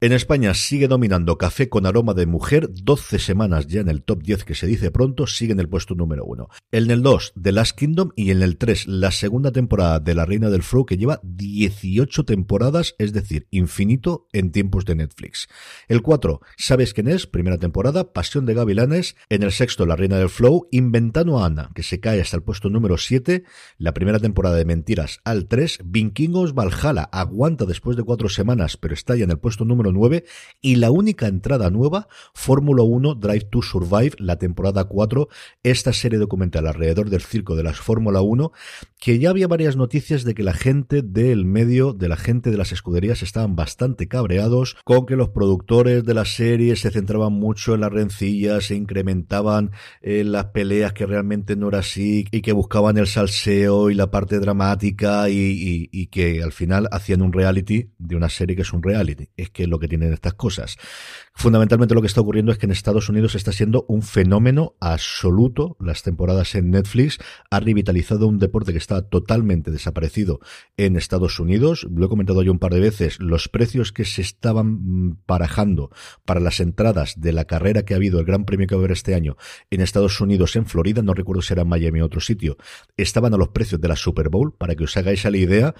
En 0.00 0.12
España 0.12 0.54
sigue 0.54 0.86
dominando 0.86 1.38
Café 1.38 1.68
con 1.68 1.84
aroma 1.84 2.14
de 2.14 2.24
mujer, 2.24 2.70
12 2.72 3.18
semanas 3.18 3.66
ya 3.66 3.80
en 3.80 3.88
el 3.88 4.04
top 4.04 4.22
10 4.22 4.44
que 4.44 4.54
se 4.54 4.68
dice 4.68 4.92
pronto, 4.92 5.26
sigue 5.26 5.50
en 5.50 5.58
el 5.58 5.68
puesto 5.68 5.96
número 5.96 6.24
1. 6.24 6.48
En 6.70 6.90
el 6.92 7.02
2, 7.02 7.32
The 7.42 7.50
Last 7.50 7.76
Kingdom 7.76 8.10
y 8.14 8.30
en 8.30 8.42
el 8.42 8.58
3, 8.58 8.86
la 8.86 9.10
segunda 9.10 9.50
temporada 9.50 9.98
de 9.98 10.14
La 10.14 10.24
Reina 10.24 10.50
del 10.50 10.62
Flow 10.62 10.86
que 10.86 10.98
lleva 10.98 11.18
18 11.24 12.24
temporadas, 12.24 12.94
es 12.98 13.12
decir, 13.12 13.48
infinito 13.50 14.28
en 14.32 14.52
tiempos 14.52 14.84
de 14.84 14.94
Netflix. 14.94 15.48
El 15.88 16.00
4, 16.00 16.42
¿sabes 16.56 16.94
quién 16.94 17.08
es? 17.08 17.26
Primera 17.26 17.58
temporada, 17.58 18.12
Pasión 18.12 18.46
de 18.46 18.54
Gavilanes. 18.54 19.16
En 19.28 19.42
el 19.42 19.50
sexto, 19.50 19.84
La 19.84 19.96
Reina 19.96 20.16
del 20.16 20.28
Flow, 20.28 20.68
Inventando 20.70 21.40
a 21.40 21.46
Ana, 21.46 21.72
que 21.74 21.82
se 21.82 21.98
cae 21.98 22.20
hasta 22.20 22.36
el 22.36 22.44
puesto 22.44 22.70
número 22.70 22.98
7, 22.98 23.42
la 23.78 23.94
primera 23.94 24.20
temporada 24.20 24.54
de 24.54 24.64
Mentiras 24.64 25.18
al 25.24 25.48
3, 25.48 25.80
Vinkingos 25.84 26.54
Valhalla 26.54 27.02
aguanta 27.10 27.64
después 27.64 27.96
de 27.96 28.04
4 28.04 28.28
semanas, 28.28 28.76
pero 28.76 28.94
está 28.94 29.16
ya 29.16 29.24
en 29.24 29.32
el 29.32 29.40
puesto 29.40 29.64
número 29.64 29.87
9 29.92 30.24
y 30.60 30.76
la 30.76 30.90
única 30.90 31.26
entrada 31.26 31.70
nueva, 31.70 32.08
Fórmula 32.34 32.82
1 32.82 33.14
Drive 33.14 33.46
to 33.50 33.62
Survive, 33.62 34.12
la 34.18 34.36
temporada 34.36 34.84
4, 34.84 35.28
esta 35.62 35.92
serie 35.92 36.18
documental 36.18 36.66
alrededor 36.66 37.10
del 37.10 37.22
circo 37.22 37.56
de 37.56 37.62
las 37.62 37.78
Fórmula 37.80 38.20
1, 38.20 38.52
que 39.00 39.18
ya 39.18 39.30
había 39.30 39.46
varias 39.48 39.76
noticias 39.76 40.24
de 40.24 40.34
que 40.34 40.42
la 40.42 40.52
gente 40.52 41.02
del 41.02 41.44
medio, 41.44 41.92
de 41.92 42.08
la 42.08 42.16
gente 42.16 42.50
de 42.50 42.56
las 42.56 42.72
escuderías 42.72 43.22
estaban 43.22 43.56
bastante 43.56 44.08
cabreados 44.08 44.76
con 44.84 45.06
que 45.06 45.16
los 45.16 45.30
productores 45.30 46.04
de 46.04 46.14
la 46.14 46.24
serie 46.24 46.76
se 46.76 46.90
centraban 46.90 47.32
mucho 47.32 47.74
en 47.74 47.80
las 47.80 47.92
rencillas, 47.92 48.66
se 48.66 48.74
incrementaban 48.74 49.70
eh, 50.02 50.24
las 50.24 50.46
peleas 50.46 50.92
que 50.92 51.06
realmente 51.06 51.56
no 51.56 51.68
era 51.68 51.78
así 51.78 52.26
y 52.30 52.42
que 52.42 52.52
buscaban 52.52 52.98
el 52.98 53.06
salseo 53.06 53.90
y 53.90 53.94
la 53.94 54.10
parte 54.10 54.38
dramática 54.40 55.28
y, 55.28 55.88
y 55.92 56.06
que 56.08 56.42
al 56.42 56.52
final 56.52 56.88
hacían 56.90 57.22
un 57.22 57.32
reality 57.32 57.90
de 57.98 58.16
una 58.16 58.28
serie 58.28 58.56
que 58.56 58.62
es 58.62 58.72
un 58.72 58.82
reality. 58.82 59.28
Es 59.36 59.50
que 59.50 59.66
lo 59.66 59.77
que 59.78 59.88
tienen 59.88 60.12
estas 60.12 60.34
cosas. 60.34 60.76
Fundamentalmente 61.34 61.94
lo 61.94 62.00
que 62.00 62.06
está 62.06 62.20
ocurriendo 62.20 62.50
es 62.52 62.58
que 62.58 62.66
en 62.66 62.72
Estados 62.72 63.08
Unidos 63.08 63.34
está 63.34 63.52
siendo 63.52 63.84
un 63.88 64.02
fenómeno 64.02 64.74
absoluto. 64.80 65.76
Las 65.78 66.02
temporadas 66.02 66.54
en 66.54 66.70
Netflix 66.70 67.18
ha 67.50 67.60
revitalizado 67.60 68.26
un 68.26 68.38
deporte 68.38 68.72
que 68.72 68.78
está 68.78 69.02
totalmente 69.02 69.70
desaparecido 69.70 70.40
en 70.76 70.96
Estados 70.96 71.38
Unidos. 71.38 71.86
Lo 71.90 72.06
he 72.06 72.08
comentado 72.08 72.42
yo 72.42 72.50
un 72.50 72.58
par 72.58 72.74
de 72.74 72.80
veces. 72.80 73.20
Los 73.20 73.48
precios 73.48 73.92
que 73.92 74.04
se 74.04 74.22
estaban 74.22 75.16
parajando 75.26 75.90
para 76.24 76.40
las 76.40 76.60
entradas 76.60 77.20
de 77.20 77.32
la 77.32 77.44
carrera 77.44 77.84
que 77.84 77.94
ha 77.94 77.98
habido, 77.98 78.18
el 78.18 78.26
Gran 78.26 78.44
Premio 78.44 78.66
que 78.66 78.74
va 78.74 78.80
a 78.80 78.82
haber 78.82 78.92
este 78.92 79.14
año 79.14 79.36
en 79.70 79.80
Estados 79.80 80.20
Unidos, 80.20 80.56
en 80.56 80.66
Florida, 80.66 81.02
no 81.02 81.14
recuerdo 81.14 81.42
si 81.42 81.52
era 81.52 81.62
en 81.62 81.68
Miami 81.68 82.00
o 82.00 82.06
otro 82.06 82.20
sitio, 82.20 82.56
estaban 82.96 83.34
a 83.34 83.36
los 83.36 83.48
precios 83.48 83.80
de 83.80 83.88
la 83.88 83.96
Super 83.96 84.28
Bowl, 84.28 84.52
para 84.52 84.74
que 84.74 84.84
os 84.84 84.96
hagáis 84.96 85.24
la 85.24 85.36
idea. 85.36 85.74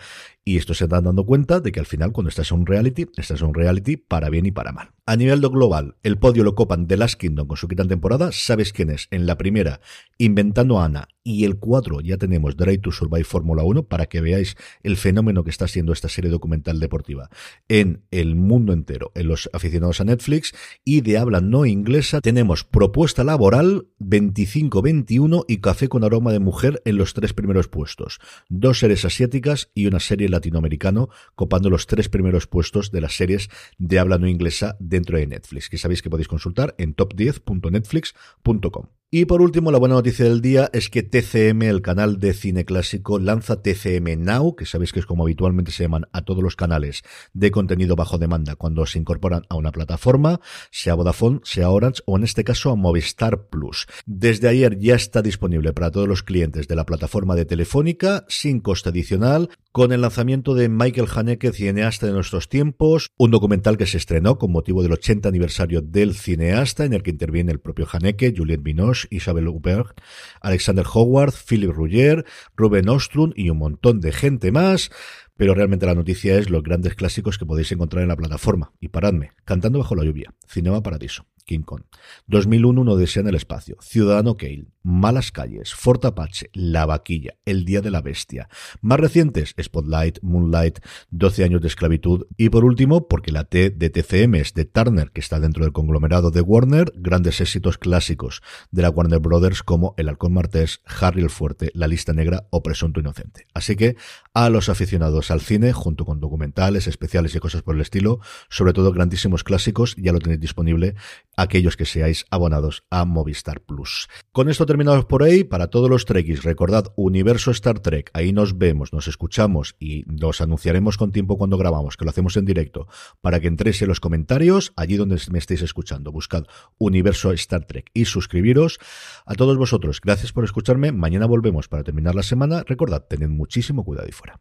Y 0.45 0.57
esto 0.57 0.73
se 0.73 0.85
están 0.85 1.05
dando 1.05 1.27
cuenta 1.27 1.61
de 1.61 1.73
que 1.73 1.81
al 1.81 1.87
final, 1.87 2.13
cuando 2.13 2.31
estás 2.31 2.51
en 2.53 2.61
un 2.61 2.67
reality, 2.67 3.07
estás 3.17 3.41
en 3.41 3.49
un 3.49 3.55
reality 3.55 3.88
para 3.97 4.29
bien 4.31 4.47
y 4.47 4.51
para 4.53 4.73
mal. 4.73 4.91
A 5.11 5.17
nivel 5.17 5.41
global, 5.41 5.97
el 6.03 6.19
podio 6.19 6.45
lo 6.45 6.55
copan 6.55 6.87
The 6.87 6.99
Last 6.99 7.19
Kingdom 7.19 7.49
con 7.49 7.57
su 7.57 7.67
quinta 7.67 7.87
temporada. 7.87 8.31
¿Sabes 8.31 8.75
quién 8.75 8.91
es? 8.91 9.09
En 9.11 9.25
la 9.25 9.39
primera, 9.39 9.81
Inventando 10.19 10.81
a 10.81 10.85
Ana. 10.85 11.09
Y 11.23 11.45
el 11.45 11.59
4 11.59 12.01
ya 12.01 12.17
tenemos 12.17 12.57
Drive 12.57 12.79
to 12.79 12.91
Survive 12.91 13.25
Fórmula 13.25 13.63
1 13.63 13.85
para 13.85 14.07
que 14.07 14.23
veáis 14.23 14.57
el 14.83 14.97
fenómeno 14.97 15.45
que 15.45 15.51
está 15.51 15.69
siendo 15.69 15.93
esta 15.93 16.09
serie 16.09 16.31
documental 16.31 16.81
deportiva 16.81 17.29
en 17.69 18.03
el 18.11 18.35
mundo 18.35 18.73
entero, 18.73 19.13
en 19.15 19.29
los 19.29 19.51
aficionados 19.53 20.01
a 20.01 20.05
Netflix. 20.05 20.55
Y 20.87 21.03
de 21.03 21.19
habla 21.19 21.43
no 21.43 21.67
inglesa 21.67 22.23
tenemos 22.23 22.65
Propuesta 22.65 23.25
Laboral 23.25 23.89
25-21 24.01 25.45
y 25.49 25.59
Café 25.59 25.89
con 25.89 26.03
Aroma 26.03 26.33
de 26.33 26.39
Mujer 26.39 26.81
en 26.87 26.97
los 26.97 27.13
tres 27.13 27.35
primeros 27.35 27.69
puestos. 27.69 28.21
Dos 28.49 28.79
series 28.79 29.05
asiáticas 29.05 29.71
y 29.75 29.87
una 29.87 30.01
serie 30.01 30.31
latinoamericano 30.31 31.11
copando 31.35 31.69
los 31.69 31.87
tres 31.87 32.09
primeros 32.09 32.47
puestos 32.47 32.91
de 32.91 33.03
las 33.03 33.15
series 33.15 33.51
de 33.77 33.99
habla 33.99 34.17
no 34.17 34.29
inglesa 34.29 34.77
dentro 34.99 35.17
de 35.17 35.27
Netflix, 35.27 35.71
que 35.71 35.79
sabéis 35.79 36.03
que 36.03 36.11
podéis 36.11 36.29
consultar 36.29 36.75
en 36.79 36.95
top10.netflix.com. 36.95 38.98
Y 39.11 39.25
por 39.25 39.41
último, 39.41 39.73
la 39.73 39.79
buena 39.79 39.95
noticia 39.95 40.27
del 40.27 40.43
día 40.43 40.69
es 40.75 40.91
que 40.91 41.03
TCM, 41.03 41.63
el 41.63 41.81
canal 41.81 42.19
de 42.19 42.35
cine 42.35 42.67
clásico, 42.67 43.19
lanza 43.19 43.63
TCM 43.63 44.23
Now, 44.23 44.55
que 44.55 44.67
sabéis 44.67 44.93
que 44.93 45.01
es 45.01 45.07
como 45.07 45.23
habitualmente 45.23 45.73
se 45.73 45.85
llaman 45.85 46.05
a 46.13 46.27
todos 46.27 46.43
los 46.43 46.57
canales 46.57 47.05
de 47.33 47.51
contenido 47.51 47.97
bajo 47.97 48.19
demanda 48.19 48.55
cuando 48.55 48.85
se 48.85 48.99
incorporan 48.99 49.45
a 49.49 49.57
una 49.57 49.73
plataforma, 49.73 50.43
sea 50.71 50.93
Vodafone, 50.93 51.41
sea 51.43 51.71
Orange 51.71 52.03
o 52.05 52.19
en 52.19 52.25
este 52.25 52.45
caso 52.45 52.71
a 52.71 52.77
Movistar 52.77 53.47
Plus. 53.49 53.87
Desde 54.05 54.47
ayer 54.47 54.79
ya 54.79 54.97
está 54.97 55.23
disponible 55.23 55.73
para 55.73 55.91
todos 55.91 56.07
los 56.07 56.23
clientes 56.23 56.69
de 56.69 56.77
la 56.77 56.85
plataforma 56.85 57.35
de 57.35 57.47
Telefónica, 57.47 58.27
sin 58.29 58.61
coste 58.61 58.91
adicional, 58.91 59.49
con 59.73 59.93
el 59.93 60.03
lanzamiento 60.03 60.55
de 60.55 60.69
Michael 60.69 61.09
Haneke, 61.15 61.53
cineasta 61.53 62.07
de 62.07 62.13
nuestros 62.13 62.51
tiempos, 62.51 63.09
un 63.17 63.31
documental 63.31 63.79
que 63.79 63.87
se 63.87 63.97
estrenó 63.97 64.37
con 64.37 64.53
motivo 64.53 64.83
del 64.83 64.93
80 64.93 65.31
aniversario 65.31 65.81
del 65.81 66.15
cineasta, 66.15 66.85
en 66.85 66.93
el 66.93 67.03
que 67.03 67.11
interviene 67.11 67.53
el 67.53 67.61
propio 67.61 67.89
Haneke, 67.91 68.35
Juliette 68.37 68.63
Binoche, 68.63 68.98
Isabel 69.11 69.49
Huppert, 69.49 70.01
Alexander 70.41 70.85
Howard, 70.93 71.35
Philip 71.49 71.71
Ruggier, 71.71 72.25
Ruben 72.57 72.89
Ostrund 72.89 73.35
y 73.37 73.51
un 73.51 73.59
montón 73.59 74.01
de 74.01 74.13
gente 74.13 74.51
más. 74.51 74.91
Pero 75.37 75.55
realmente 75.55 75.87
la 75.87 75.95
noticia 75.95 76.37
es 76.37 76.51
los 76.51 76.65
grandes 76.65 76.97
clásicos 76.97 77.39
que 77.39 77.47
podéis 77.47 77.71
encontrar 77.71 78.03
en 78.03 78.09
la 78.09 78.17
plataforma. 78.17 78.73
Y 78.81 78.89
paradme, 78.89 79.33
Cantando 79.45 79.79
bajo 79.79 79.95
la 79.95 80.05
lluvia, 80.05 80.35
Cinema 80.47 80.83
Paradiso, 80.83 81.27
King 81.49 81.63
Kong. 81.63 81.83
2001 82.27 82.81
Uno 82.81 82.95
desea 82.95 83.23
en 83.23 83.29
el 83.29 83.35
espacio, 83.35 83.77
Ciudadano 83.81 84.37
Kale, 84.37 84.67
Malas 84.83 85.33
calles, 85.33 85.75
Fort 85.75 86.05
Apache, 86.05 86.51
La 86.53 86.87
vaquilla, 86.87 87.35
El 87.45 87.65
día 87.65 87.81
de 87.81 87.91
la 87.91 88.03
bestia. 88.03 88.49
Más 88.81 89.01
recientes, 89.01 89.55
Spotlight, 89.61 90.19
Moonlight, 90.23 90.79
12 91.11 91.45
años 91.45 91.61
de 91.61 91.69
esclavitud 91.69 92.27
y 92.37 92.51
por 92.51 92.65
último, 92.65 93.09
porque 93.09 93.33
la 93.33 93.45
T 93.45 93.71
de 93.71 93.91
TCM 93.91 94.37
es 94.37 94.55
de 94.55 94.67
Turner, 94.67 95.11
que 95.11 95.21
está 95.21 95.41
dentro 95.41 95.65
del 95.65 95.73
conglomerado 95.73 96.31
de 96.31 96.43
Warner, 96.43 96.93
grandes 96.97 97.41
éxitos 97.41 97.79
clásicos 97.79 98.43
de 98.71 98.83
la 98.83 98.91
Warner 98.91 99.19
Brothers 99.19 99.63
como 99.63 99.95
El 99.97 100.09
halcón 100.09 100.35
martés, 100.35 100.81
Harry 100.85 101.23
el 101.23 101.31
fuerte, 101.31 101.71
La 101.75 101.89
lista 101.89 102.13
negra 102.13 102.47
o 102.51 102.63
Presunto 102.63 103.01
inocente. 103.01 103.47
Así 103.55 103.75
que 103.75 103.97
a 104.35 104.51
los 104.51 104.69
aficionados 104.69 105.31
al 105.31 105.41
cine, 105.41 105.73
junto 105.73 106.05
con 106.05 106.21
documentales, 106.21 106.87
especiales 106.87 107.35
y 107.35 107.41
cosas 107.41 107.63
por 107.63 107.75
el 107.75 107.81
estilo, 107.81 108.21
sobre 108.51 108.73
todo 108.73 108.93
grandísimos 108.93 109.45
clásicos, 109.45 109.97
ya 109.97 110.13
lo 110.13 110.19
tenéis 110.19 110.41
disponible 110.41 110.95
aquellos 111.39 111.77
que 111.77 111.87
seáis 111.87 112.27
abonados 112.31 112.85
a 112.91 113.05
Movistar 113.05 113.61
Plus. 113.61 114.09
Con 114.33 114.51
esto 114.51 114.67
terminamos 114.67 115.05
por 115.05 115.23
ahí. 115.23 115.45
Para 115.45 115.69
todos 115.69 115.89
los 115.89 116.05
Trekkies, 116.05 116.43
recordad 116.43 116.93
Universo 116.97 117.53
Star 117.53 117.79
Trek. 117.79 118.11
Ahí 118.13 118.33
nos 118.33 118.59
vemos, 118.59 118.93
nos 118.93 119.07
escuchamos 119.07 119.77
y 119.79 120.05
los 120.11 120.41
anunciaremos 120.41 120.97
con 120.97 121.13
tiempo 121.13 121.39
cuando 121.39 121.57
grabamos, 121.57 121.97
que 121.97 122.05
lo 122.05 122.11
hacemos 122.11 122.37
en 122.37 122.45
directo, 122.45 122.89
para 123.21 123.39
que 123.39 123.47
entréis 123.47 123.81
en 123.83 123.89
los 123.89 124.01
comentarios, 124.01 124.73
allí 124.77 124.97
donde 124.97 125.21
me 125.31 125.39
estéis 125.39 125.63
escuchando. 125.63 126.11
Buscad 126.11 126.45
Universo 126.77 127.33
Star 127.33 127.65
Trek 127.65 127.91
y 127.95 128.07
suscribiros. 128.07 128.81
A 129.25 129.35
todos 129.35 129.57
vosotros, 129.57 130.01
gracias 130.01 130.33
por 130.33 130.45
escucharme. 130.45 130.91
Mañana 130.91 131.27
volvemos 131.27 131.69
para 131.69 131.85
terminar 131.85 132.17
la 132.17 132.25
semana. 132.25 132.65
Recordad, 132.67 133.05
tened 133.09 133.29
muchísimo 133.29 133.85
cuidado 133.85 134.09
y 134.09 134.13
fuera. 134.13 134.41